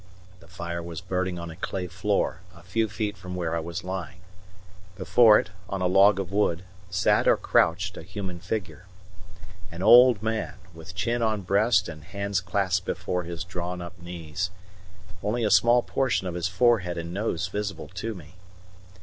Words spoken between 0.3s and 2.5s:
The fire was burning on a clay floor